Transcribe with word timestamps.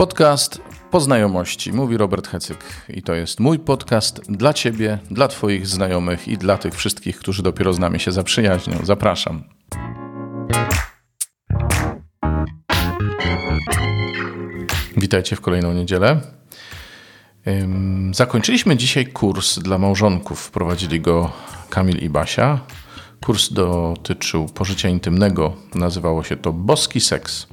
Podcast 0.00 0.60
po 0.90 1.00
znajomości, 1.00 1.72
mówi 1.72 1.96
Robert 1.96 2.28
Hecyk. 2.28 2.64
I 2.88 3.02
to 3.02 3.14
jest 3.14 3.40
mój 3.40 3.58
podcast 3.58 4.20
dla 4.32 4.52
Ciebie, 4.54 4.98
dla 5.10 5.28
Twoich 5.28 5.66
znajomych 5.66 6.28
i 6.28 6.38
dla 6.38 6.58
tych 6.58 6.74
wszystkich, 6.74 7.18
którzy 7.18 7.42
dopiero 7.42 7.72
z 7.72 7.78
nami 7.78 8.00
się 8.00 8.12
zaprzyjaźnią. 8.12 8.76
Zapraszam. 8.82 9.44
Witajcie 14.96 15.36
w 15.36 15.40
kolejną 15.40 15.72
niedzielę. 15.72 16.20
Zakończyliśmy 18.12 18.76
dzisiaj 18.76 19.06
kurs 19.06 19.58
dla 19.58 19.78
małżonków. 19.78 20.40
Wprowadzili 20.40 21.00
go 21.00 21.32
Kamil 21.70 21.98
i 21.98 22.08
Basia. 22.08 22.60
Kurs 23.24 23.52
dotyczył 23.52 24.46
pożycia 24.46 24.88
intymnego. 24.88 25.56
Nazywało 25.74 26.24
się 26.24 26.36
to 26.36 26.52
Boski 26.52 27.00
Seks. 27.00 27.46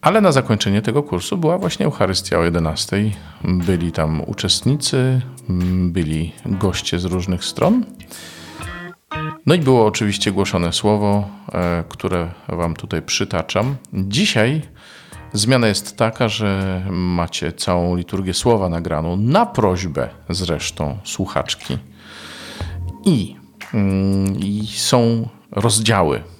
Ale 0.00 0.20
na 0.20 0.32
zakończenie 0.32 0.82
tego 0.82 1.02
kursu 1.02 1.38
była 1.38 1.58
właśnie 1.58 1.86
Eucharystia 1.86 2.38
o 2.38 2.44
11. 2.44 3.10
Byli 3.44 3.92
tam 3.92 4.22
uczestnicy, 4.26 5.20
byli 5.88 6.32
goście 6.46 6.98
z 6.98 7.04
różnych 7.04 7.44
stron. 7.44 7.84
No 9.46 9.54
i 9.54 9.58
było 9.58 9.86
oczywiście 9.86 10.32
głoszone 10.32 10.72
słowo, 10.72 11.28
e, 11.52 11.84
które 11.88 12.30
Wam 12.48 12.76
tutaj 12.76 13.02
przytaczam. 13.02 13.76
Dzisiaj 13.92 14.62
zmiana 15.32 15.68
jest 15.68 15.96
taka, 15.96 16.28
że 16.28 16.82
macie 16.90 17.52
całą 17.52 17.96
liturgię 17.96 18.34
słowa 18.34 18.68
nagraną 18.68 19.16
na 19.16 19.46
prośbę 19.46 20.08
zresztą 20.28 20.98
słuchaczki. 21.04 21.78
I, 23.04 23.36
mm, 23.74 24.40
i 24.40 24.66
są 24.66 25.28
rozdziały 25.50 26.22
Mm, 26.22 26.39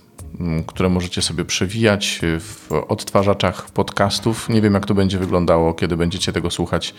które 0.67 0.89
możecie 0.89 1.23
sobie 1.23 1.45
przewijać 1.45 2.21
w 2.23 2.73
odtwarzaczach 2.89 3.71
podcastów. 3.71 4.49
Nie 4.49 4.61
wiem, 4.61 4.75
jak 4.75 4.87
to 4.87 4.95
będzie 4.95 5.19
wyglądało, 5.19 5.75
kiedy 5.75 5.97
będziecie 5.97 6.33
tego 6.33 6.51
słuchać 6.51 6.95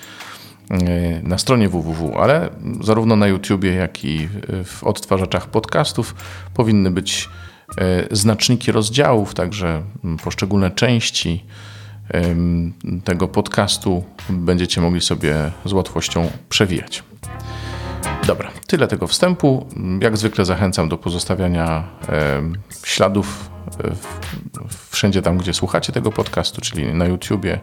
e, 0.70 0.78
na 1.24 1.38
stronie 1.38 1.70
www, 1.70 2.18
ale 2.20 2.50
zarówno 2.82 3.16
na 3.16 3.28
YouTubie, 3.28 3.74
jak 3.74 4.06
i 4.06 4.30
w 4.66 4.84
odtwarzaczach 4.84 5.48
podcastów 5.48 6.16
powinny 6.54 6.92
być 6.92 7.30
e, 7.78 8.16
znaczniki 8.16 8.72
rozdziałów, 8.72 9.34
także 9.34 9.84
poszczególne 10.24 10.72
części 10.72 11.44
tego 13.04 13.28
podcastu 13.28 14.04
będziecie 14.30 14.82
mogli 14.82 15.02
sobie 15.02 15.52
z 15.66 15.74
łatwością 15.74 16.32
przewijać. 16.50 17.04
Dobra, 18.28 18.52
tyle 18.68 18.88
tego 18.88 19.08
wstępu. 19.08 19.68
Jak 20.02 20.18
zwykle 20.18 20.46
zachęcam 20.46 20.90
do 20.90 20.98
pozostawiania 20.98 21.84
e, 22.10 22.42
śladów 22.84 23.50
wszędzie 24.90 25.22
tam, 25.22 25.38
gdzie 25.38 25.54
słuchacie 25.54 25.94
tego 25.94 26.12
podcastu, 26.12 26.62
czyli 26.62 26.94
na 26.94 27.06
YouTubie, 27.06 27.60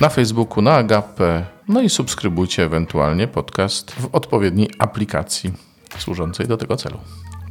na 0.00 0.08
Facebooku, 0.08 0.62
na 0.62 0.74
Agape, 0.74 1.44
no 1.68 1.80
i 1.80 1.90
subskrybujcie 1.90 2.64
ewentualnie 2.64 3.28
podcast 3.28 3.90
w 3.90 4.08
odpowiedniej 4.12 4.70
aplikacji 4.78 5.52
służącej 5.98 6.46
do 6.46 6.56
tego 6.56 6.76
celu. 6.76 6.98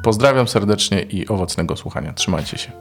Pozdrawiam 0.03 0.47
serdecznie 0.47 1.01
i 1.01 1.27
owocnego 1.27 1.75
słuchania. 1.75 2.13
Trzymajcie 2.13 2.57
się. 2.57 2.71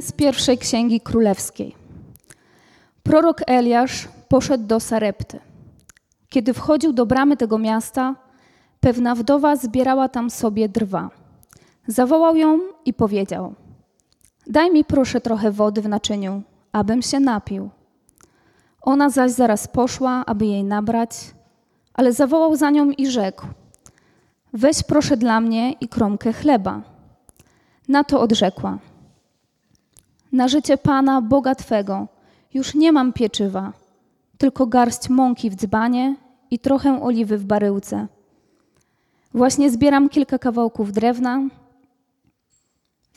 Z 0.00 0.12
pierwszej 0.12 0.58
księgi 0.58 1.00
królewskiej. 1.00 1.79
Prorok 3.02 3.40
Eliasz 3.46 4.08
poszedł 4.28 4.66
do 4.66 4.80
Sarepty. 4.80 5.38
Kiedy 6.28 6.54
wchodził 6.54 6.92
do 6.92 7.06
bramy 7.06 7.36
tego 7.36 7.58
miasta, 7.58 8.14
pewna 8.80 9.14
wdowa 9.14 9.56
zbierała 9.56 10.08
tam 10.08 10.30
sobie 10.30 10.68
drwa. 10.68 11.10
Zawołał 11.86 12.36
ją 12.36 12.58
i 12.84 12.94
powiedział: 12.94 13.54
Daj 14.46 14.70
mi 14.70 14.84
proszę 14.84 15.20
trochę 15.20 15.50
wody 15.50 15.82
w 15.82 15.88
naczyniu, 15.88 16.42
abym 16.72 17.02
się 17.02 17.20
napił. 17.20 17.70
Ona 18.82 19.10
zaś 19.10 19.30
zaraz 19.30 19.68
poszła, 19.68 20.22
aby 20.26 20.46
jej 20.46 20.64
nabrać, 20.64 21.10
ale 21.94 22.12
zawołał 22.12 22.56
za 22.56 22.70
nią 22.70 22.90
i 22.90 23.06
rzekł: 23.06 23.46
Weź 24.52 24.82
proszę 24.82 25.16
dla 25.16 25.40
mnie 25.40 25.72
i 25.72 25.88
kromkę 25.88 26.32
chleba. 26.32 26.82
Na 27.88 28.04
to 28.04 28.20
odrzekła: 28.20 28.78
Na 30.32 30.48
życie 30.48 30.76
Pana, 30.76 31.22
Boga 31.22 31.54
Twego, 31.54 32.06
już 32.54 32.74
nie 32.74 32.92
mam 32.92 33.12
pieczywa 33.12 33.72
tylko 34.40 34.66
garść 34.66 35.08
mąki 35.08 35.50
w 35.50 35.54
dzbanie 35.54 36.16
i 36.50 36.58
trochę 36.58 37.02
oliwy 37.02 37.38
w 37.38 37.44
baryłce. 37.44 38.06
Właśnie 39.34 39.70
zbieram 39.70 40.08
kilka 40.08 40.38
kawałków 40.38 40.92
drewna 40.92 41.48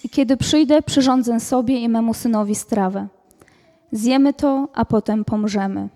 i 0.04 0.10
kiedy 0.10 0.38
przyjdę, 0.38 0.82
przyrządzę 0.82 1.40
sobie 1.40 1.80
i 1.80 1.90
memu 1.90 2.14
synowi 2.14 2.56
strawę. 2.56 3.08
Zjemy 3.92 4.34
to, 4.34 4.68
a 4.74 4.86
potem 4.86 5.26
pomrzemy. 5.26 5.90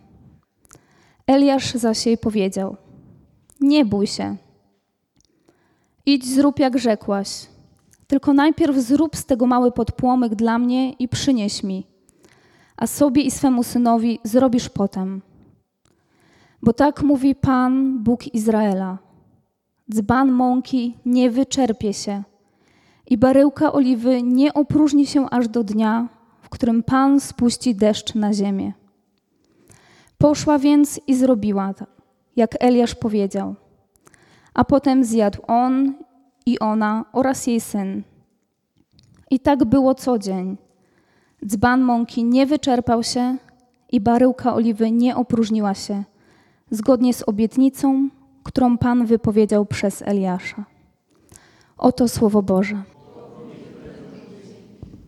Eliasz 1.27 1.73
zaś 1.73 2.05
jej 2.05 2.17
powiedział: 2.17 2.75
Nie 3.61 3.85
bój 3.85 4.07
się. 4.07 4.35
Idź, 6.05 6.25
zrób 6.25 6.59
jak 6.59 6.79
rzekłaś. 6.79 7.47
Tylko 8.07 8.33
najpierw 8.33 8.77
zrób 8.77 9.15
z 9.15 9.25
tego 9.25 9.45
mały 9.45 9.71
podpłomyk 9.71 10.35
dla 10.35 10.59
mnie 10.59 10.93
i 10.93 11.07
przynieś 11.07 11.63
mi 11.63 11.96
a 12.77 12.87
sobie 12.87 13.21
i 13.21 13.31
swemu 13.31 13.63
synowi 13.63 14.19
zrobisz 14.23 14.69
potem. 14.69 15.21
Bo 16.61 16.73
tak 16.73 17.03
mówi 17.03 17.35
Pan, 17.35 18.03
Bóg 18.03 18.33
Izraela. 18.33 18.97
Dzban 19.91 20.31
mąki 20.31 20.97
nie 21.05 21.29
wyczerpie 21.31 21.93
się 21.93 22.23
i 23.07 23.17
baryłka 23.17 23.71
oliwy 23.71 24.23
nie 24.23 24.53
opróżni 24.53 25.05
się 25.07 25.29
aż 25.29 25.47
do 25.47 25.63
dnia, 25.63 26.07
w 26.41 26.49
którym 26.49 26.83
Pan 26.83 27.19
spuści 27.19 27.75
deszcz 27.75 28.15
na 28.15 28.33
ziemię. 28.33 28.73
Poszła 30.17 30.59
więc 30.59 30.99
i 31.07 31.15
zrobiła 31.15 31.73
tak, 31.73 31.89
jak 32.35 32.55
Eliasz 32.59 32.95
powiedział. 32.95 33.55
A 34.53 34.65
potem 34.65 35.03
zjadł 35.03 35.41
on 35.47 35.93
i 36.45 36.59
ona 36.59 37.05
oraz 37.13 37.47
jej 37.47 37.61
syn. 37.61 38.03
I 39.31 39.39
tak 39.39 39.65
było 39.65 39.95
co 39.95 40.19
dzień 40.19 40.57
Dzban 41.45 41.81
mąki 41.81 42.23
nie 42.23 42.45
wyczerpał 42.45 43.03
się 43.03 43.37
i 43.91 44.01
baryłka 44.01 44.53
oliwy 44.53 44.91
nie 44.91 45.15
opróżniła 45.15 45.73
się, 45.73 46.03
zgodnie 46.71 47.13
z 47.13 47.23
obietnicą, 47.27 48.09
którą 48.43 48.77
Pan 48.77 49.05
wypowiedział 49.05 49.65
przez 49.65 50.01
Eliasza. 50.01 50.65
Oto 51.77 52.07
słowo 52.07 52.41
Boże. 52.41 52.83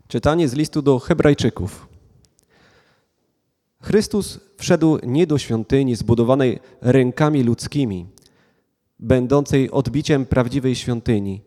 Czytanie 0.08 0.48
z 0.48 0.54
listu 0.54 0.82
do 0.82 1.00
Hebrajczyków. 1.00 1.88
Chrystus 3.82 4.40
wszedł 4.58 4.98
nie 5.04 5.28
do 5.28 5.38
świątyni 5.38 5.96
zbudowanej 5.96 6.60
rękami 6.82 7.44
ludzkimi, 7.44 8.06
będącej 9.00 9.72
odbiciem 9.72 10.26
prawdziwej 10.26 10.76
świątyni, 10.76 11.42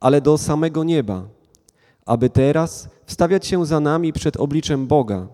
ale 0.00 0.20
do 0.20 0.38
samego 0.38 0.84
nieba 0.84 1.37
aby 2.08 2.30
teraz 2.30 2.88
wstawiać 3.06 3.46
się 3.46 3.66
za 3.66 3.80
nami 3.80 4.12
przed 4.12 4.36
obliczem 4.36 4.86
Boga, 4.86 5.26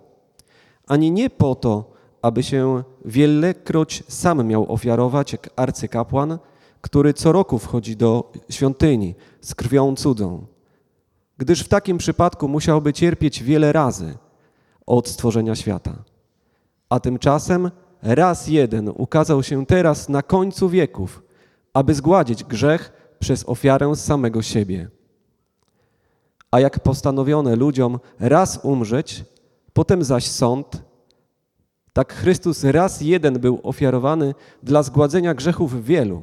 ani 0.87 1.11
nie 1.11 1.31
po 1.31 1.55
to, 1.55 1.93
aby 2.23 2.43
się 2.43 2.83
wielekroć 3.05 4.03
sam 4.09 4.47
miał 4.47 4.73
ofiarować 4.73 5.33
jak 5.33 5.51
arcykapłan, 5.57 6.39
który 6.81 7.15
co 7.15 7.33
roku 7.33 7.59
wchodzi 7.59 7.97
do 7.97 8.33
świątyni 8.51 9.15
z 9.41 9.55
krwią 9.55 9.97
cudzą, 9.97 10.47
gdyż 11.39 11.63
w 11.63 11.69
takim 11.69 11.99
przypadku 11.99 12.49
musiałby 12.49 12.93
cierpieć 12.93 13.43
wiele 13.43 13.73
razy 13.73 14.15
od 14.87 15.09
stworzenia 15.09 15.55
świata. 15.55 16.05
A 16.89 17.01
tymczasem 17.01 17.71
raz 18.03 18.49
jeden 18.49 18.89
ukazał 18.89 19.43
się 19.43 19.67
teraz 19.67 20.09
na 20.09 20.23
końcu 20.23 20.69
wieków, 20.69 21.23
aby 21.75 21.95
zgładzić 21.95 22.45
grzech 22.45 22.93
przez 23.19 23.49
ofiarę 23.49 23.97
samego 23.97 24.43
siebie. 24.43 24.94
A 26.55 26.61
jak 26.61 26.81
postanowiono 26.81 27.57
ludziom 27.57 27.99
raz 28.21 28.61
umrzeć, 28.63 29.25
potem 29.73 30.05
zaś 30.05 30.27
sąd, 30.27 30.83
tak 31.93 32.15
Chrystus 32.15 32.65
raz 32.65 33.01
jeden 33.01 33.39
był 33.39 33.61
ofiarowany 33.63 34.35
dla 34.63 34.83
zgładzenia 34.83 35.35
grzechów 35.35 35.85
wielu. 35.85 36.23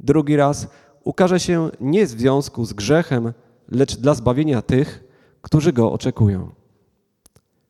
Drugi 0.00 0.36
raz 0.36 0.66
ukaże 1.04 1.40
się 1.40 1.70
nie 1.80 2.06
w 2.06 2.10
związku 2.10 2.64
z 2.64 2.72
grzechem, 2.72 3.32
lecz 3.68 3.96
dla 3.96 4.14
zbawienia 4.14 4.62
tych, 4.62 5.04
którzy 5.42 5.72
go 5.72 5.92
oczekują. 5.92 6.48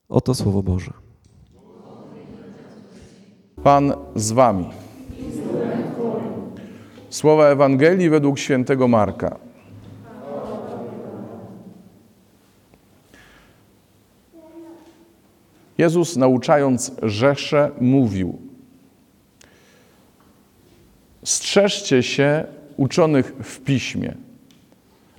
Oto 0.08 0.34
Słowo 0.34 0.62
Boże. 0.62 0.92
Pan 3.62 3.92
z 4.16 4.32
wami. 4.32 4.70
Słowa 7.10 7.46
Ewangelii 7.46 8.10
według 8.10 8.38
świętego 8.38 8.88
Marka. 8.88 9.45
Jezus, 15.78 16.16
nauczając 16.16 16.92
Rzesze, 17.02 17.70
mówił: 17.80 18.38
Strzeżcie 21.24 22.02
się 22.02 22.44
uczonych 22.76 23.34
w 23.42 23.60
piśmie. 23.60 24.14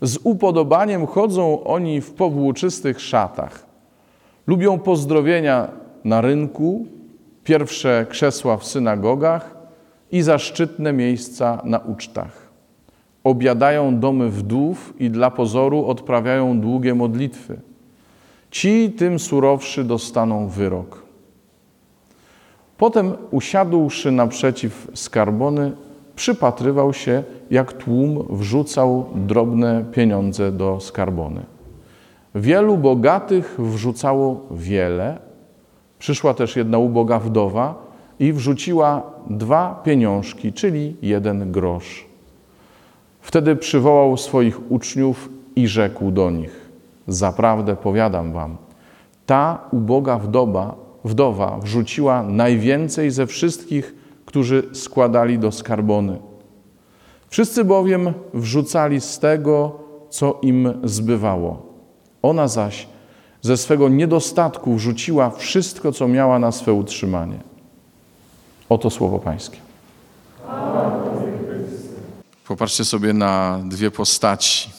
Z 0.01 0.19
upodobaniem 0.23 1.07
chodzą 1.07 1.63
oni 1.63 2.01
w 2.01 2.11
powłóczystych 2.11 3.01
szatach. 3.01 3.65
Lubią 4.47 4.79
pozdrowienia 4.79 5.67
na 6.03 6.21
rynku, 6.21 6.85
pierwsze 7.43 8.05
krzesła 8.09 8.57
w 8.57 8.65
synagogach 8.65 9.57
i 10.11 10.21
zaszczytne 10.21 10.93
miejsca 10.93 11.61
na 11.63 11.79
ucztach. 11.79 12.47
Obiadają 13.23 13.99
domy 13.99 14.29
wdów 14.29 14.93
i 14.99 15.09
dla 15.09 15.31
pozoru 15.31 15.85
odprawiają 15.85 16.61
długie 16.61 16.95
modlitwy. 16.95 17.59
Ci 18.51 18.93
tym 18.97 19.19
surowszy 19.19 19.83
dostaną 19.83 20.47
wyrok. 20.47 21.03
Potem 22.77 23.13
usiadłszy 23.31 24.11
naprzeciw 24.11 24.87
skarbony, 24.93 25.71
przypatrywał 26.15 26.93
się, 26.93 27.23
jak 27.51 27.73
tłum 27.73 28.27
wrzucał 28.29 29.05
drobne 29.15 29.85
pieniądze 29.91 30.51
do 30.51 30.79
skarbony. 30.79 31.45
Wielu 32.35 32.77
bogatych 32.77 33.55
wrzucało 33.59 34.41
wiele. 34.51 35.17
Przyszła 35.99 36.33
też 36.33 36.55
jedna 36.55 36.77
uboga 36.77 37.19
wdowa 37.19 37.87
i 38.19 38.33
wrzuciła 38.33 39.01
dwa 39.29 39.81
pieniążki, 39.83 40.53
czyli 40.53 40.95
jeden 41.01 41.51
grosz. 41.51 42.05
Wtedy 43.21 43.55
przywołał 43.55 44.17
swoich 44.17 44.71
uczniów 44.71 45.29
i 45.55 45.67
rzekł 45.67 46.11
do 46.11 46.31
nich: 46.31 46.66
Zaprawdę 47.07 47.75
powiadam 47.75 48.33
wam, 48.33 48.57
ta 49.25 49.67
uboga 49.71 50.17
wdowa, 50.19 50.75
wdowa 51.05 51.57
wrzuciła 51.57 52.23
najwięcej 52.23 53.11
ze 53.11 53.27
wszystkich, 53.27 53.95
którzy 54.25 54.63
składali 54.73 55.39
do 55.39 55.51
skarbony. 55.51 56.19
Wszyscy 57.29 57.65
bowiem 57.65 58.13
wrzucali 58.33 59.01
z 59.01 59.19
tego, 59.19 59.79
co 60.09 60.39
im 60.41 60.73
zbywało. 60.83 61.61
Ona 62.21 62.47
zaś 62.47 62.87
ze 63.41 63.57
swego 63.57 63.89
niedostatku 63.89 64.75
wrzuciła 64.75 65.29
wszystko, 65.29 65.91
co 65.91 66.07
miała 66.07 66.39
na 66.39 66.51
swe 66.51 66.73
utrzymanie. 66.73 67.39
Oto 68.69 68.89
słowo 68.89 69.19
Pańskie. 69.19 69.57
Popatrzcie 72.47 72.85
sobie 72.85 73.13
na 73.13 73.59
dwie 73.65 73.91
postaci. 73.91 74.69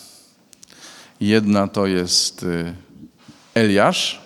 Jedna 1.21 1.69
to 1.69 1.87
jest 1.87 2.43
y, 2.43 2.75
Eliasz. 3.55 4.21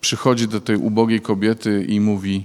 Przychodzi 0.00 0.48
do 0.48 0.60
tej 0.60 0.76
ubogiej 0.76 1.20
kobiety 1.20 1.84
i 1.88 2.00
mówi: 2.00 2.44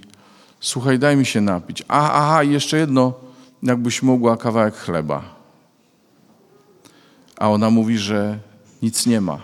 Słuchaj, 0.59 0.99
daj 0.99 1.17
mi 1.17 1.25
się 1.25 1.41
napić. 1.41 1.83
A, 1.87 2.11
aha, 2.11 2.43
jeszcze 2.43 2.77
jedno, 2.77 3.13
jakbyś 3.63 4.03
mogła 4.03 4.37
kawałek 4.37 4.75
chleba. 4.75 5.23
A 7.37 7.49
ona 7.49 7.69
mówi, 7.69 7.97
że 7.97 8.39
nic 8.81 9.05
nie 9.05 9.21
ma. 9.21 9.41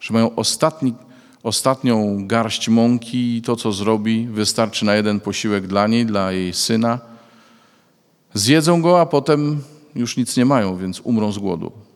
Że 0.00 0.14
mają 0.14 0.34
ostatni, 0.34 0.94
ostatnią 1.42 2.26
garść 2.26 2.68
mąki 2.68 3.36
i 3.36 3.42
to, 3.42 3.56
co 3.56 3.72
zrobi, 3.72 4.26
wystarczy 4.26 4.84
na 4.84 4.94
jeden 4.94 5.20
posiłek 5.20 5.66
dla 5.66 5.86
niej, 5.86 6.06
dla 6.06 6.32
jej 6.32 6.54
syna. 6.54 6.98
Zjedzą 8.34 8.82
go, 8.82 9.00
a 9.00 9.06
potem 9.06 9.62
już 9.94 10.16
nic 10.16 10.36
nie 10.36 10.44
mają, 10.44 10.76
więc 10.76 11.00
umrą 11.00 11.32
z 11.32 11.38
głodu. 11.38 11.87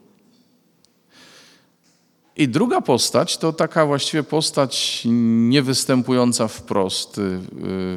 I 2.37 2.49
druga 2.49 2.81
postać 2.81 3.37
to 3.37 3.53
taka 3.53 3.87
właściwie 3.87 4.23
postać 4.23 5.03
niewystępująca 5.49 6.49
wprost 6.49 7.19
y, 7.19 7.41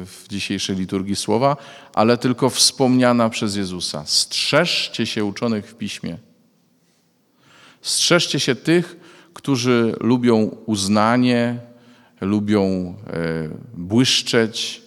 w 0.04 0.24
dzisiejszej 0.28 0.76
liturgii 0.76 1.16
słowa, 1.16 1.56
ale 1.94 2.18
tylko 2.18 2.50
wspomniana 2.50 3.28
przez 3.28 3.56
Jezusa. 3.56 4.02
Strzeżcie 4.06 5.06
się 5.06 5.24
uczonych 5.24 5.70
w 5.70 5.74
piśmie. 5.74 6.18
Strzeżcie 7.82 8.40
się 8.40 8.54
tych, 8.54 8.96
którzy 9.34 9.96
lubią 10.00 10.56
uznanie, 10.66 11.58
lubią 12.20 12.62
e, 12.64 12.94
błyszczeć. 13.74 14.82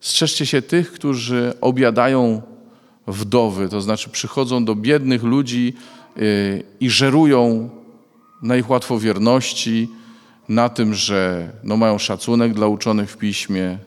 Strzeżcie 0.00 0.46
się 0.46 0.62
tych, 0.62 0.92
którzy 0.92 1.54
obiadają 1.60 2.42
wdowy, 3.06 3.68
to 3.68 3.80
znaczy 3.80 4.10
przychodzą 4.10 4.64
do 4.64 4.74
biednych 4.74 5.22
ludzi 5.22 5.74
y, 6.16 6.62
i 6.80 6.90
żerują 6.90 7.70
na 8.42 8.56
ich 8.56 8.70
łatwowierności, 8.70 9.88
na 10.48 10.68
tym, 10.68 10.94
że 10.94 11.50
no 11.64 11.76
mają 11.76 11.98
szacunek 11.98 12.54
dla 12.54 12.66
uczonych 12.66 13.10
w 13.10 13.16
piśmie. 13.16 13.78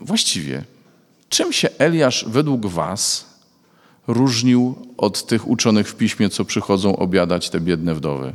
Właściwie, 0.00 0.64
czym 1.28 1.52
się 1.52 1.68
Eliasz 1.78 2.24
według 2.28 2.66
Was 2.66 3.36
różnił 4.06 4.74
od 4.96 5.26
tych 5.26 5.48
uczonych 5.48 5.88
w 5.88 5.96
piśmie, 5.96 6.28
co 6.28 6.44
przychodzą 6.44 6.96
obiadać 6.96 7.50
te 7.50 7.60
biedne 7.60 7.94
wdowy? 7.94 8.32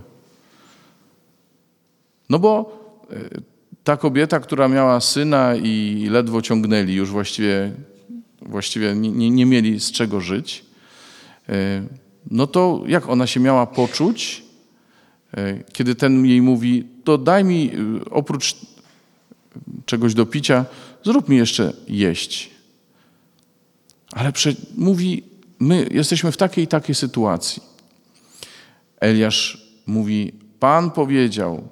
No 2.30 2.40
bo 2.40 2.78
y, 3.12 3.42
ta 3.84 3.98
kobieta, 3.98 4.40
która 4.40 4.68
miała 4.68 5.02
syna 5.02 5.56
i 5.56 6.07
ledwo 6.12 6.42
ciągnęli, 6.42 6.94
już 6.94 7.10
właściwie, 7.10 7.72
właściwie 8.42 8.96
nie, 8.96 9.31
nie 9.31 9.46
mieli 9.46 9.80
z 9.80 9.92
czego 9.92 10.22
żyć, 10.22 10.66
y, 11.50 11.54
no 12.31 12.48
to 12.48 12.83
jak 12.88 13.10
ona 13.10 13.28
się 13.28 13.39
miała 13.39 13.66
poczuć, 13.68 14.44
y, 15.38 15.63
kiedy 15.74 15.95
ten 15.95 16.25
jej 16.25 16.42
mówi, 16.42 16.88
to 17.04 17.18
daj 17.18 17.44
mi 17.44 17.72
oprócz 18.12 18.56
czegoś 19.86 20.13
do 20.13 20.25
picia, 20.25 20.66
zrób 21.04 21.30
mi 21.30 21.38
jeszcze 21.38 21.74
jeść. 21.88 22.50
Ale 24.12 24.31
mówi, 24.78 25.24
my 25.60 25.88
jesteśmy 25.92 26.31
w 26.31 26.38
takiej 26.38 26.63
i 26.63 26.68
takiej 26.68 26.95
sytuacji. 26.95 27.63
Eliasz 29.00 29.68
mówi, 29.86 30.33
Pan 30.60 30.92
powiedział, 30.92 31.68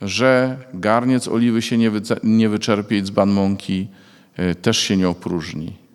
że 0.00 0.58
garniec 0.74 1.28
oliwy 1.28 1.62
się 1.62 1.78
nie, 1.78 1.90
wy, 1.90 2.00
nie 2.22 2.48
wyczerpie 2.48 2.98
i 2.98 3.02
dzban 3.02 3.30
mąki 3.30 3.88
y, 4.38 4.54
też 4.54 4.78
się 4.78 4.96
nie 4.96 5.08
opróżni. 5.08 5.87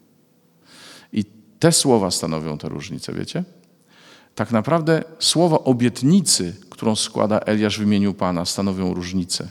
Te 1.64 1.72
słowa 1.72 2.12
stanowią 2.12 2.58
tę 2.58 2.70
różnicę, 2.70 3.14
wiecie? 3.14 3.44
Tak 4.36 4.52
naprawdę 4.52 5.04
słowa 5.20 5.60
obietnicy, 5.60 6.56
którą 6.70 6.96
składa 6.96 7.40
Eliasz 7.40 7.80
w 7.80 7.84
imieniu 7.84 8.14
Pana, 8.14 8.46
stanowią 8.46 8.94
różnicę. 8.94 9.48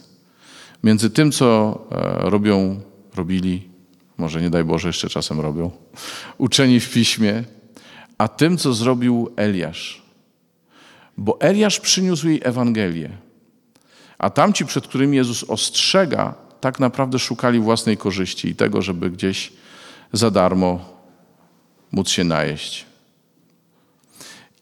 Między 0.84 1.10
tym, 1.10 1.32
co 1.32 1.78
e, 1.90 2.30
robią, 2.30 2.80
robili, 3.14 3.68
może 4.18 4.42
nie 4.42 4.50
daj 4.50 4.64
Boże, 4.64 4.88
jeszcze 4.88 5.08
czasem 5.08 5.40
robią, 5.40 5.70
uczeni 6.38 6.80
w 6.80 6.92
piśmie, 6.92 7.44
a 8.18 8.28
tym, 8.28 8.58
co 8.58 8.74
zrobił 8.74 9.30
Eliasz. 9.36 10.02
Bo 11.16 11.40
Eliasz 11.40 11.80
przyniósł 11.80 12.28
jej 12.28 12.40
Ewangelię. 12.44 13.10
A 14.18 14.30
tamci, 14.30 14.66
przed 14.66 14.86
którymi 14.86 15.16
Jezus 15.16 15.44
ostrzega, 15.44 16.34
tak 16.60 16.80
naprawdę 16.80 17.18
szukali 17.18 17.60
własnej 17.60 17.96
korzyści 17.96 18.48
i 18.48 18.54
tego, 18.54 18.82
żeby 18.82 19.10
gdzieś 19.10 19.52
za 20.12 20.30
darmo 20.30 20.92
móc 21.92 22.08
się 22.08 22.24
najeść. 22.24 22.86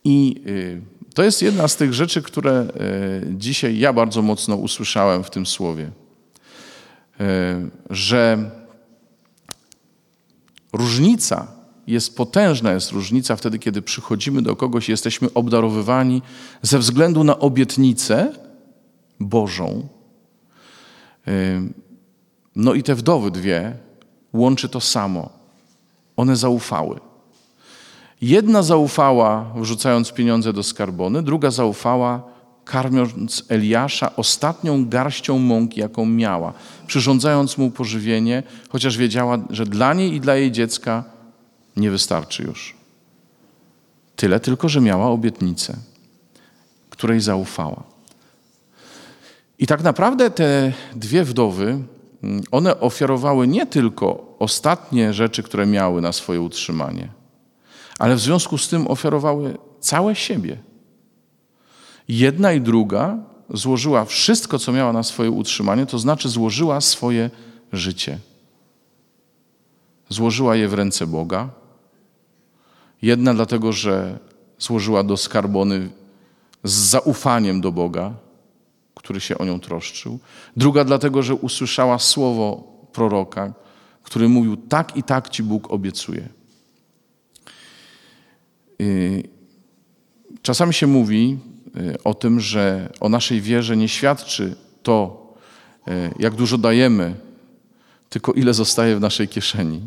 I 0.04 0.42
y, 0.46 0.80
to 1.14 1.22
jest 1.22 1.42
jedna 1.42 1.68
z 1.68 1.76
tych 1.76 1.94
rzeczy, 1.94 2.22
które 2.22 2.66
y, 3.30 3.34
dzisiaj 3.36 3.78
ja 3.78 3.92
bardzo 3.92 4.22
mocno 4.22 4.56
usłyszałem 4.56 5.24
w 5.24 5.30
tym 5.30 5.46
słowie, 5.46 5.90
y, 7.20 7.24
że 7.90 8.50
różnica 10.72 11.46
jest 11.86 12.16
potężna, 12.16 12.72
jest 12.72 12.92
różnica 12.92 13.36
wtedy, 13.36 13.58
kiedy 13.58 13.82
przychodzimy 13.82 14.42
do 14.42 14.56
kogoś 14.56 14.88
i 14.88 14.92
jesteśmy 14.92 15.32
obdarowywani 15.34 16.22
ze 16.62 16.78
względu 16.78 17.24
na 17.24 17.38
obietnicę, 17.38 18.32
Bożą. 19.22 19.88
No 22.56 22.74
i 22.74 22.82
te 22.82 22.94
wdowy 22.94 23.30
dwie 23.30 23.76
łączy 24.32 24.68
to 24.68 24.80
samo. 24.80 25.30
One 26.16 26.36
zaufały. 26.36 27.00
Jedna 28.20 28.62
zaufała, 28.62 29.52
wrzucając 29.56 30.12
pieniądze 30.12 30.52
do 30.52 30.62
skarbony, 30.62 31.22
druga 31.22 31.50
zaufała, 31.50 32.22
karmiąc 32.64 33.44
Eliasza 33.48 34.16
ostatnią 34.16 34.88
garścią 34.88 35.38
mąki, 35.38 35.80
jaką 35.80 36.06
miała, 36.06 36.52
przyrządzając 36.86 37.58
mu 37.58 37.70
pożywienie, 37.70 38.42
chociaż 38.68 38.96
wiedziała, 38.96 39.38
że 39.50 39.66
dla 39.66 39.94
niej 39.94 40.14
i 40.14 40.20
dla 40.20 40.36
jej 40.36 40.52
dziecka 40.52 41.04
nie 41.76 41.90
wystarczy 41.90 42.42
już. 42.42 42.76
Tyle 44.16 44.40
tylko, 44.40 44.68
że 44.68 44.80
miała 44.80 45.06
obietnicę, 45.06 45.76
której 46.90 47.20
zaufała. 47.20 47.82
I 49.58 49.66
tak 49.66 49.82
naprawdę 49.82 50.30
te 50.30 50.72
dwie 50.96 51.24
wdowy, 51.24 51.82
mm, 52.22 52.42
one 52.50 52.80
ofiarowały 52.80 53.46
nie 53.46 53.66
tylko 53.66 54.36
ostatnie 54.38 55.12
rzeczy, 55.12 55.42
które 55.42 55.66
miały 55.66 56.00
na 56.00 56.12
swoje 56.12 56.40
utrzymanie, 56.40 57.08
ale 58.00 58.14
w 58.16 58.20
związku 58.20 58.58
z 58.58 58.68
tym 58.68 58.86
ofiarowały 58.86 59.58
całe 59.80 60.14
siebie. 60.14 60.56
Jedna 62.08 62.52
i 62.52 62.60
druga 62.60 63.18
złożyła 63.50 64.04
wszystko, 64.04 64.58
co 64.58 64.72
miała 64.72 64.92
na 64.92 65.02
swoje 65.02 65.30
utrzymanie, 65.30 65.86
to 65.86 65.98
znaczy 65.98 66.28
złożyła 66.28 66.80
swoje 66.80 67.30
życie. 67.72 68.18
Złożyła 70.08 70.56
je 70.56 70.68
w 70.68 70.74
ręce 70.74 71.06
Boga, 71.06 71.48
Jedna 73.02 73.34
dlatego, 73.34 73.72
że 73.72 74.18
złożyła 74.58 75.02
do 75.02 75.16
skarbony 75.16 75.88
z 76.64 76.72
zaufaniem 76.72 77.60
do 77.60 77.72
Boga, 77.72 78.12
który 78.94 79.20
się 79.20 79.38
o 79.38 79.44
nią 79.44 79.60
troszczył. 79.60 80.18
Druga 80.56 80.84
dlatego, 80.84 81.22
że 81.22 81.34
usłyszała 81.34 81.98
słowo 81.98 82.62
proroka, 82.92 83.52
który 84.02 84.28
mówił: 84.28 84.56
Tak 84.56 84.96
i 84.96 85.02
tak 85.02 85.28
ci 85.28 85.42
Bóg 85.42 85.70
obiecuje. 85.70 86.39
Y, 88.80 89.22
czasami 90.42 90.74
się 90.74 90.86
mówi 90.86 91.38
y, 91.76 92.02
o 92.02 92.14
tym, 92.14 92.40
że 92.40 92.92
o 93.00 93.08
naszej 93.08 93.40
wierze 93.40 93.76
nie 93.76 93.88
świadczy 93.88 94.56
to, 94.82 95.26
y, 95.88 95.90
jak 96.18 96.34
dużo 96.34 96.58
dajemy, 96.58 97.14
tylko 98.08 98.32
ile 98.32 98.54
zostaje 98.54 98.96
w 98.96 99.00
naszej 99.00 99.28
kieszeni. 99.28 99.80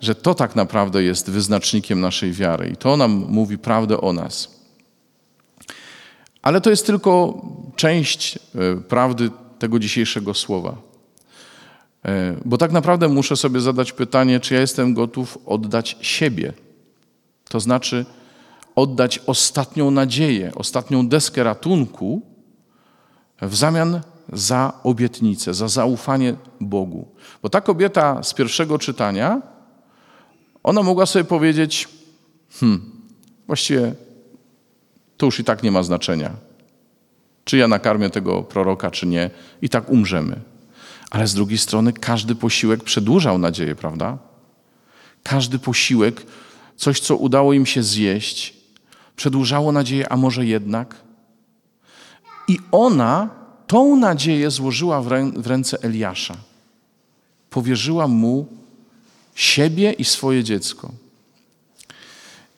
Że 0.00 0.14
to 0.14 0.34
tak 0.34 0.56
naprawdę 0.56 1.02
jest 1.02 1.30
wyznacznikiem 1.30 2.00
naszej 2.00 2.32
wiary 2.32 2.68
i 2.68 2.76
to 2.76 2.96
nam 2.96 3.10
mówi 3.28 3.58
prawdę 3.58 4.00
o 4.00 4.12
nas. 4.12 4.60
Ale 6.42 6.60
to 6.60 6.70
jest 6.70 6.86
tylko 6.86 7.42
część 7.76 8.38
prawdy 8.88 9.30
tego 9.58 9.78
dzisiejszego 9.78 10.34
słowa. 10.34 10.76
Bo 12.44 12.58
tak 12.58 12.72
naprawdę 12.72 13.08
muszę 13.08 13.36
sobie 13.36 13.60
zadać 13.60 13.92
pytanie, 13.92 14.40
czy 14.40 14.54
ja 14.54 14.60
jestem 14.60 14.94
gotów 14.94 15.38
oddać 15.46 15.96
siebie 16.00 16.52
to 17.48 17.60
znaczy 17.60 18.06
oddać 18.74 19.18
ostatnią 19.18 19.90
nadzieję, 19.90 20.52
ostatnią 20.54 21.08
deskę 21.08 21.44
ratunku 21.44 22.22
w 23.42 23.56
zamian 23.56 24.00
za 24.32 24.72
obietnicę, 24.82 25.54
za 25.54 25.68
zaufanie 25.68 26.34
Bogu. 26.60 27.08
Bo 27.42 27.48
ta 27.48 27.60
kobieta 27.60 28.22
z 28.22 28.34
pierwszego 28.34 28.78
czytania, 28.78 29.42
ona 30.62 30.82
mogła 30.82 31.06
sobie 31.06 31.24
powiedzieć: 31.24 31.88
Hmm, 32.60 32.90
właściwie 33.46 33.94
to 35.16 35.26
już 35.26 35.40
i 35.40 35.44
tak 35.44 35.62
nie 35.62 35.70
ma 35.70 35.82
znaczenia. 35.82 36.30
Czy 37.44 37.56
ja 37.56 37.68
nakarmię 37.68 38.10
tego 38.10 38.42
proroka, 38.42 38.90
czy 38.90 39.06
nie, 39.06 39.30
i 39.62 39.68
tak 39.68 39.90
umrzemy. 39.90 40.40
Ale 41.10 41.26
z 41.26 41.34
drugiej 41.34 41.58
strony 41.58 41.92
każdy 41.92 42.34
posiłek 42.34 42.84
przedłużał 42.84 43.38
nadzieję, 43.38 43.74
prawda? 43.74 44.18
Każdy 45.22 45.58
posiłek 45.58 46.26
coś, 46.76 47.00
co 47.00 47.16
udało 47.16 47.52
im 47.52 47.66
się 47.66 47.82
zjeść, 47.82 48.54
przedłużało 49.16 49.72
nadzieję, 49.72 50.12
a 50.12 50.16
może 50.16 50.46
jednak. 50.46 50.96
I 52.48 52.58
ona 52.72 53.30
tą 53.66 53.96
nadzieję 53.96 54.50
złożyła 54.50 55.02
w 55.36 55.46
ręce 55.46 55.82
Eliasza. 55.82 56.36
Powierzyła 57.50 58.08
mu 58.08 58.46
siebie 59.34 59.92
i 59.92 60.04
swoje 60.04 60.44
dziecko. 60.44 60.92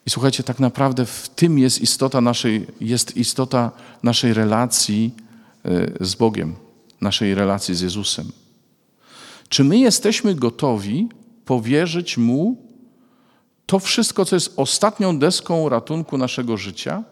I 0.06 0.10
słuchajcie, 0.10 0.42
tak 0.42 0.60
naprawdę 0.60 1.06
w 1.06 1.28
tym 1.28 1.58
jest 1.58 1.80
istota 1.80 2.20
naszej, 2.20 2.66
jest 2.80 3.16
istota 3.16 3.70
naszej 4.02 4.34
relacji 4.34 5.14
e, 5.64 6.04
z 6.06 6.14
Bogiem, 6.14 6.54
naszej 7.00 7.34
relacji 7.34 7.74
z 7.74 7.80
Jezusem. 7.80 8.32
Czy 9.48 9.64
my 9.64 9.78
jesteśmy 9.78 10.34
gotowi 10.34 11.08
powierzyć 11.44 12.18
Mu 12.18 12.65
to 13.66 13.78
wszystko, 13.78 14.24
co 14.24 14.36
jest 14.36 14.52
ostatnią 14.56 15.18
deską 15.18 15.68
ratunku 15.68 16.18
naszego 16.18 16.56
życia 16.56 17.02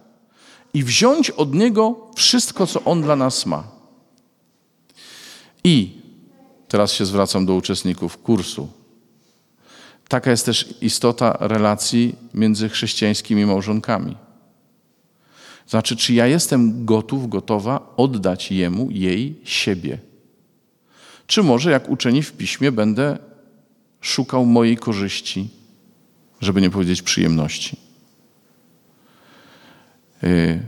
i 0.74 0.84
wziąć 0.84 1.30
od 1.30 1.54
Niego 1.54 2.10
wszystko, 2.16 2.66
co 2.66 2.84
On 2.84 3.02
dla 3.02 3.16
nas 3.16 3.46
ma. 3.46 3.64
I 5.64 5.90
teraz 6.68 6.92
się 6.92 7.06
zwracam 7.06 7.46
do 7.46 7.54
uczestników 7.54 8.18
kursu. 8.18 8.68
Taka 10.08 10.30
jest 10.30 10.46
też 10.46 10.74
istota 10.80 11.36
relacji 11.40 12.14
między 12.34 12.68
chrześcijańskimi 12.68 13.46
małżonkami. 13.46 14.16
Znaczy, 15.66 15.96
czy 15.96 16.14
ja 16.14 16.26
jestem 16.26 16.84
gotów, 16.84 17.28
gotowa 17.28 17.94
oddać 17.96 18.52
Jemu, 18.52 18.90
jej, 18.90 19.40
siebie? 19.44 19.98
Czy 21.26 21.42
może, 21.42 21.70
jak 21.70 21.88
uczeni 21.88 22.22
w 22.22 22.32
piśmie, 22.32 22.72
będę 22.72 23.18
szukał 24.00 24.46
mojej 24.46 24.76
korzyści, 24.76 25.48
żeby 26.40 26.60
nie 26.60 26.70
powiedzieć 26.70 27.02
przyjemności. 27.02 27.76
Y, 30.24 30.60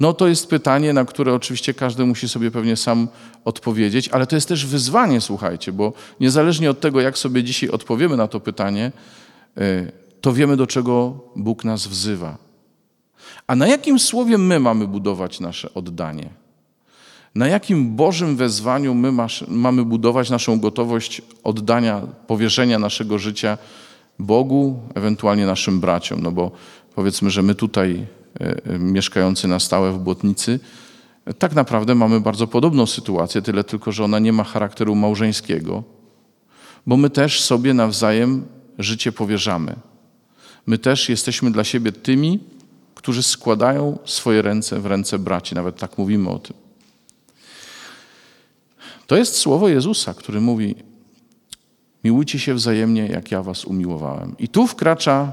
no 0.00 0.12
to 0.12 0.28
jest 0.28 0.50
pytanie, 0.50 0.92
na 0.92 1.04
które 1.04 1.34
oczywiście 1.34 1.74
każdy 1.74 2.04
musi 2.04 2.28
sobie 2.28 2.50
pewnie 2.50 2.76
sam 2.76 3.08
odpowiedzieć, 3.44 4.08
ale 4.08 4.26
to 4.26 4.36
jest 4.36 4.48
też 4.48 4.66
wyzwanie, 4.66 5.20
słuchajcie, 5.20 5.72
bo 5.72 5.92
niezależnie 6.20 6.70
od 6.70 6.80
tego, 6.80 7.00
jak 7.00 7.18
sobie 7.18 7.44
dzisiaj 7.44 7.70
odpowiemy 7.70 8.16
na 8.16 8.28
to 8.28 8.40
pytanie, 8.40 8.92
y, 9.58 9.92
to 10.20 10.32
wiemy, 10.32 10.56
do 10.56 10.66
czego 10.66 11.20
Bóg 11.36 11.64
nas 11.64 11.86
wzywa. 11.86 12.38
A 13.46 13.56
na 13.56 13.66
jakim 13.66 13.98
słowie 13.98 14.38
my 14.38 14.60
mamy 14.60 14.88
budować 14.88 15.40
nasze 15.40 15.74
oddanie? 15.74 16.30
Na 17.34 17.48
jakim 17.48 17.96
Bożym 17.96 18.36
wezwaniu 18.36 18.94
my 18.94 19.12
mamy 19.48 19.84
budować 19.84 20.30
naszą 20.30 20.60
gotowość 20.60 21.22
oddania, 21.44 22.00
powierzenia 22.26 22.78
naszego 22.78 23.18
życia 23.18 23.58
Bogu, 24.22 24.80
ewentualnie 24.94 25.46
naszym 25.46 25.80
braciom, 25.80 26.22
no 26.22 26.32
bo 26.32 26.50
powiedzmy, 26.94 27.30
że 27.30 27.42
my 27.42 27.54
tutaj 27.54 28.06
e, 28.40 28.66
e, 28.66 28.78
mieszkający 28.78 29.48
na 29.48 29.60
stałe 29.60 29.92
w 29.92 29.98
Błotnicy, 29.98 30.60
tak 31.38 31.54
naprawdę 31.54 31.94
mamy 31.94 32.20
bardzo 32.20 32.46
podobną 32.46 32.86
sytuację, 32.86 33.42
tyle 33.42 33.64
tylko, 33.64 33.92
że 33.92 34.04
ona 34.04 34.18
nie 34.18 34.32
ma 34.32 34.44
charakteru 34.44 34.94
małżeńskiego, 34.94 35.82
bo 36.86 36.96
my 36.96 37.10
też 37.10 37.42
sobie 37.42 37.74
nawzajem 37.74 38.44
życie 38.78 39.12
powierzamy. 39.12 39.76
My 40.66 40.78
też 40.78 41.08
jesteśmy 41.08 41.50
dla 41.50 41.64
siebie 41.64 41.92
tymi, 41.92 42.40
którzy 42.94 43.22
składają 43.22 43.98
swoje 44.04 44.42
ręce 44.42 44.80
w 44.80 44.86
ręce 44.86 45.18
braci, 45.18 45.54
nawet 45.54 45.76
tak 45.76 45.98
mówimy 45.98 46.30
o 46.30 46.38
tym. 46.38 46.56
To 49.06 49.16
jest 49.16 49.36
słowo 49.36 49.68
Jezusa, 49.68 50.14
który 50.14 50.40
mówi: 50.40 50.74
Miłujcie 52.04 52.38
się 52.38 52.54
wzajemnie, 52.54 53.06
jak 53.06 53.30
ja 53.30 53.42
was 53.42 53.64
umiłowałem. 53.64 54.34
I 54.38 54.48
tu 54.48 54.66
wkracza 54.66 55.32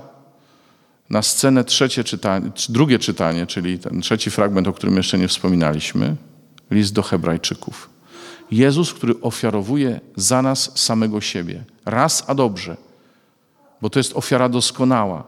na 1.09 1.21
scenę 1.21 1.63
trzecie 1.63 2.03
czytanie, 2.03 2.51
drugie 2.69 2.99
czytanie, 2.99 3.47
czyli 3.47 3.79
ten 3.79 4.01
trzeci 4.01 4.31
fragment, 4.31 4.67
o 4.67 4.73
którym 4.73 4.97
jeszcze 4.97 5.17
nie 5.17 5.27
wspominaliśmy, 5.27 6.15
list 6.71 6.93
do 6.93 7.03
Hebrajczyków. 7.03 7.89
Jezus, 8.51 8.93
który 8.93 9.21
ofiarowuje 9.21 10.01
za 10.15 10.41
nas 10.41 10.79
samego 10.79 11.21
siebie, 11.21 11.63
raz 11.85 12.23
a 12.27 12.35
dobrze, 12.35 12.77
bo 13.81 13.89
to 13.89 13.99
jest 13.99 14.13
ofiara 14.15 14.49
doskonała. 14.49 15.23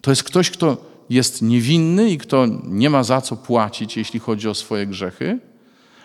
To 0.00 0.10
jest 0.10 0.22
ktoś, 0.22 0.50
kto 0.50 0.76
jest 1.10 1.42
niewinny 1.42 2.10
i 2.10 2.18
kto 2.18 2.46
nie 2.64 2.90
ma 2.90 3.04
za 3.04 3.20
co 3.20 3.36
płacić, 3.36 3.96
jeśli 3.96 4.20
chodzi 4.20 4.48
o 4.48 4.54
swoje 4.54 4.86
grzechy, 4.86 5.38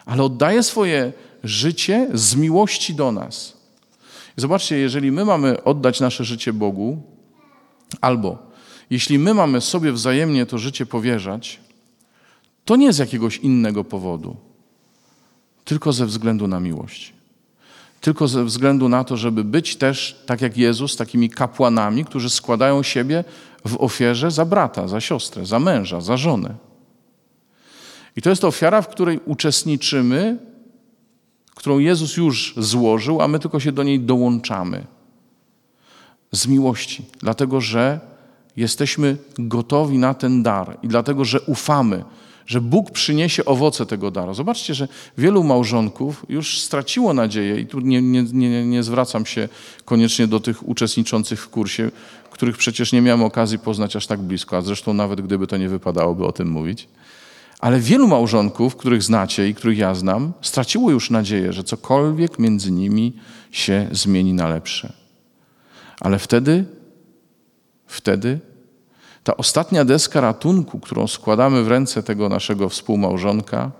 ale 0.05 0.23
oddaje 0.23 0.63
swoje 0.63 1.13
życie 1.43 2.07
z 2.13 2.35
miłości 2.35 2.95
do 2.95 3.11
nas. 3.11 3.54
Zobaczcie, 4.37 4.77
jeżeli 4.77 5.11
my 5.11 5.25
mamy 5.25 5.63
oddać 5.63 5.99
nasze 5.99 6.23
życie 6.23 6.53
Bogu, 6.53 7.01
albo 8.01 8.37
jeśli 8.89 9.19
my 9.19 9.33
mamy 9.33 9.61
sobie 9.61 9.91
wzajemnie 9.91 10.45
to 10.45 10.57
życie 10.57 10.85
powierzać, 10.85 11.59
to 12.65 12.75
nie 12.75 12.93
z 12.93 12.97
jakiegoś 12.97 13.37
innego 13.37 13.83
powodu, 13.83 14.35
tylko 15.65 15.93
ze 15.93 16.05
względu 16.05 16.47
na 16.47 16.59
miłość. 16.59 17.13
Tylko 18.01 18.27
ze 18.27 18.43
względu 18.43 18.89
na 18.89 19.03
to, 19.03 19.17
żeby 19.17 19.43
być 19.43 19.75
też, 19.75 20.23
tak 20.25 20.41
jak 20.41 20.57
Jezus, 20.57 20.95
takimi 20.95 21.29
kapłanami, 21.29 22.05
którzy 22.05 22.29
składają 22.29 22.83
siebie 22.83 23.23
w 23.65 23.75
ofierze 23.83 24.31
za 24.31 24.45
brata, 24.45 24.87
za 24.87 25.01
siostrę, 25.01 25.45
za 25.45 25.59
męża, 25.59 26.01
za 26.01 26.17
żonę. 26.17 26.55
I 28.15 28.21
to 28.21 28.29
jest 28.29 28.43
ofiara, 28.43 28.81
w 28.81 28.87
której 28.87 29.19
uczestniczymy 29.25 30.37
którą 31.55 31.79
Jezus 31.79 32.17
już 32.17 32.53
złożył, 32.57 33.21
a 33.21 33.27
my 33.27 33.39
tylko 33.39 33.59
się 33.59 33.71
do 33.71 33.83
niej 33.83 33.99
dołączamy. 33.99 34.85
Z 36.31 36.47
miłości, 36.47 37.05
dlatego 37.19 37.61
że 37.61 37.99
jesteśmy 38.57 39.17
gotowi 39.39 39.97
na 39.97 40.13
ten 40.13 40.43
dar 40.43 40.77
i 40.83 40.87
dlatego, 40.87 41.25
że 41.25 41.41
ufamy, 41.41 42.03
że 42.45 42.61
Bóg 42.61 42.91
przyniesie 42.91 43.45
owoce 43.45 43.85
tego 43.85 44.11
daru. 44.11 44.33
Zobaczcie, 44.33 44.73
że 44.73 44.87
wielu 45.17 45.43
małżonków 45.43 46.25
już 46.29 46.61
straciło 46.61 47.13
nadzieję 47.13 47.59
i 47.59 47.67
tu 47.67 47.79
nie, 47.79 48.01
nie, 48.01 48.23
nie, 48.23 48.65
nie 48.65 48.83
zwracam 48.83 49.25
się 49.25 49.49
koniecznie 49.85 50.27
do 50.27 50.39
tych 50.39 50.67
uczestniczących 50.67 51.41
w 51.41 51.49
kursie, 51.49 51.91
których 52.31 52.57
przecież 52.57 52.93
nie 52.93 53.01
miałem 53.01 53.23
okazji 53.23 53.59
poznać 53.59 53.95
aż 53.95 54.07
tak 54.07 54.21
blisko, 54.21 54.57
a 54.57 54.61
zresztą 54.61 54.93
nawet 54.93 55.21
gdyby 55.21 55.47
to 55.47 55.57
nie 55.57 55.69
wypadałoby 55.69 56.25
o 56.25 56.31
tym 56.31 56.49
mówić. 56.49 56.87
Ale 57.65 57.79
wielu 57.79 58.07
małżonków, 58.07 58.75
których 58.75 59.03
znacie 59.03 59.49
i 59.49 59.55
których 59.55 59.77
ja 59.77 59.95
znam, 59.95 60.33
straciło 60.41 60.91
już 60.91 61.09
nadzieję, 61.09 61.53
że 61.53 61.63
cokolwiek 61.63 62.39
między 62.39 62.71
nimi 62.71 63.13
się 63.51 63.87
zmieni 63.91 64.33
na 64.33 64.47
lepsze. 64.47 64.93
Ale 66.01 66.19
wtedy, 66.19 66.65
wtedy 67.87 68.39
ta 69.23 69.37
ostatnia 69.37 69.85
deska 69.85 70.21
ratunku, 70.21 70.79
którą 70.79 71.07
składamy 71.07 71.63
w 71.63 71.67
ręce 71.67 72.03
tego 72.03 72.29
naszego 72.29 72.69
współmałżonka, 72.69 73.71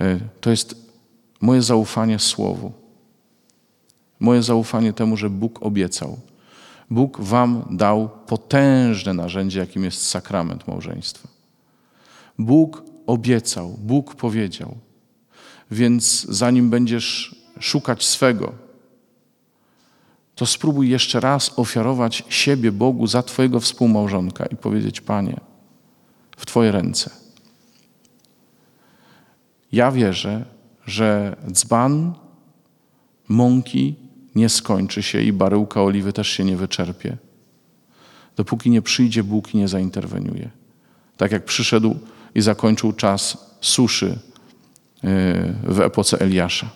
e, 0.00 0.20
to 0.40 0.50
jest 0.50 0.74
moje 1.40 1.62
zaufanie 1.62 2.18
Słowu. 2.18 2.72
Moje 4.20 4.42
zaufanie 4.42 4.92
temu, 4.92 5.16
że 5.16 5.30
Bóg 5.30 5.62
obiecał. 5.62 6.18
Bóg 6.90 7.20
wam 7.20 7.64
dał 7.70 8.08
potężne 8.26 9.14
narzędzie, 9.14 9.60
jakim 9.60 9.84
jest 9.84 10.06
sakrament 10.06 10.68
małżeństwa. 10.68 11.29
Bóg 12.44 12.82
obiecał, 13.06 13.76
Bóg 13.78 14.14
powiedział. 14.14 14.76
Więc 15.70 16.26
zanim 16.28 16.70
będziesz 16.70 17.36
szukać 17.60 18.04
swego, 18.04 18.52
to 20.34 20.46
spróbuj 20.46 20.90
jeszcze 20.90 21.20
raz 21.20 21.58
ofiarować 21.58 22.24
siebie 22.28 22.72
Bogu 22.72 23.06
za 23.06 23.22
Twojego 23.22 23.60
współmałżonka 23.60 24.46
i 24.46 24.56
powiedzieć: 24.56 25.00
Panie, 25.00 25.40
w 26.36 26.46
Twoje 26.46 26.72
ręce. 26.72 27.10
Ja 29.72 29.92
wierzę, 29.92 30.44
że 30.86 31.36
dzban 31.50 32.14
mąki 33.28 33.94
nie 34.34 34.48
skończy 34.48 35.02
się 35.02 35.20
i 35.20 35.32
baryłka 35.32 35.82
oliwy 35.82 36.12
też 36.12 36.28
się 36.28 36.44
nie 36.44 36.56
wyczerpie, 36.56 37.16
dopóki 38.36 38.70
nie 38.70 38.82
przyjdzie 38.82 39.24
Bóg 39.24 39.54
i 39.54 39.58
nie 39.58 39.68
zainterweniuje. 39.68 40.50
Tak 41.16 41.32
jak 41.32 41.44
przyszedł 41.44 41.96
i 42.34 42.40
zakończył 42.40 42.92
czas 42.92 43.38
suszy 43.60 44.06
yy, 44.06 45.10
w 45.64 45.80
epoce 45.80 46.20
Eliasza. 46.20 46.70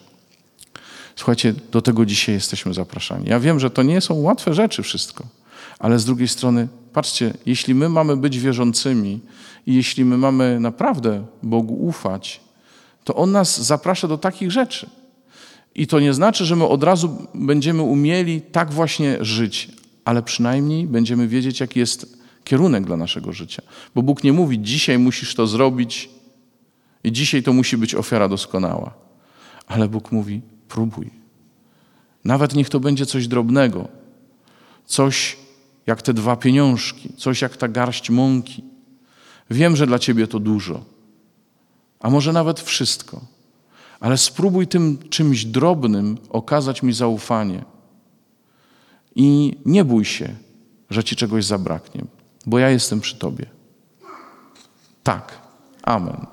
Słuchajcie, 1.16 1.54
do 1.72 1.82
tego 1.82 2.06
dzisiaj 2.06 2.34
jesteśmy 2.34 2.74
zapraszani. 2.74 3.28
Ja 3.28 3.40
wiem, 3.40 3.60
że 3.60 3.70
to 3.70 3.82
nie 3.82 4.00
są 4.00 4.14
łatwe 4.14 4.54
rzeczy 4.54 4.82
wszystko, 4.82 5.24
ale 5.78 5.98
z 5.98 6.04
drugiej 6.04 6.28
strony, 6.28 6.68
patrzcie, 6.92 7.34
jeśli 7.46 7.74
my 7.74 7.88
mamy 7.88 8.16
być 8.16 8.38
wierzącymi 8.38 9.20
i 9.66 9.74
jeśli 9.74 10.04
my 10.04 10.18
mamy 10.18 10.60
naprawdę 10.60 11.26
Bogu 11.42 11.74
ufać, 11.86 12.40
to 13.04 13.14
On 13.14 13.32
nas 13.32 13.62
zaprasza 13.62 14.08
do 14.08 14.18
takich 14.18 14.50
rzeczy. 14.50 14.90
I 15.74 15.86
to 15.86 16.00
nie 16.00 16.14
znaczy, 16.14 16.44
że 16.44 16.56
my 16.56 16.66
od 16.66 16.82
razu 16.82 17.28
będziemy 17.34 17.82
umieli 17.82 18.40
tak 18.40 18.72
właśnie 18.72 19.16
żyć, 19.20 19.68
ale 20.04 20.22
przynajmniej 20.22 20.86
będziemy 20.86 21.28
wiedzieć, 21.28 21.60
jaki 21.60 21.78
jest 21.78 22.23
kierunek 22.44 22.84
dla 22.84 22.96
naszego 22.96 23.32
życia. 23.32 23.62
Bo 23.94 24.02
Bóg 24.02 24.24
nie 24.24 24.32
mówi, 24.32 24.60
dzisiaj 24.60 24.98
musisz 24.98 25.34
to 25.34 25.46
zrobić 25.46 26.10
i 27.04 27.12
dzisiaj 27.12 27.42
to 27.42 27.52
musi 27.52 27.76
być 27.76 27.94
ofiara 27.94 28.28
doskonała. 28.28 28.94
Ale 29.66 29.88
Bóg 29.88 30.12
mówi, 30.12 30.40
próbuj. 30.68 31.10
Nawet 32.24 32.54
niech 32.54 32.68
to 32.68 32.80
będzie 32.80 33.06
coś 33.06 33.28
drobnego, 33.28 33.88
coś 34.86 35.36
jak 35.86 36.02
te 36.02 36.14
dwa 36.14 36.36
pieniążki, 36.36 37.12
coś 37.16 37.42
jak 37.42 37.56
ta 37.56 37.68
garść 37.68 38.10
mąki. 38.10 38.64
Wiem, 39.50 39.76
że 39.76 39.86
dla 39.86 39.98
ciebie 39.98 40.26
to 40.26 40.40
dużo, 40.40 40.84
a 42.00 42.10
może 42.10 42.32
nawet 42.32 42.60
wszystko, 42.60 43.20
ale 44.00 44.18
spróbuj 44.18 44.66
tym 44.66 44.98
czymś 45.10 45.44
drobnym 45.44 46.18
okazać 46.30 46.82
mi 46.82 46.92
zaufanie. 46.92 47.64
I 49.14 49.56
nie 49.66 49.84
bój 49.84 50.04
się, 50.04 50.36
że 50.90 51.04
ci 51.04 51.16
czegoś 51.16 51.44
zabraknie, 51.44 52.04
bo 52.46 52.58
ja 52.58 52.68
jestem 52.70 53.00
przy 53.00 53.16
tobie. 53.16 53.46
Tak. 55.02 55.38
Amen. 55.82 56.26